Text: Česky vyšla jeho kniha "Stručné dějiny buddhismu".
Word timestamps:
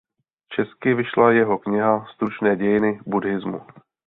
Česky 0.49 0.93
vyšla 0.93 1.31
jeho 1.31 1.57
kniha 1.57 2.05
"Stručné 2.13 2.55
dějiny 2.55 2.99
buddhismu". 3.05 3.61